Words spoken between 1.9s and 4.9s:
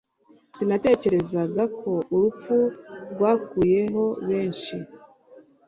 urupfu rwakuyeho benshi